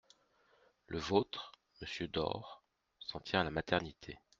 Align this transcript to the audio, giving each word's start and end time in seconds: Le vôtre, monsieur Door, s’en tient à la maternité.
Le 0.87 0.97
vôtre, 0.97 1.51
monsieur 1.79 2.07
Door, 2.07 2.63
s’en 2.97 3.19
tient 3.19 3.41
à 3.41 3.43
la 3.43 3.51
maternité. 3.51 4.17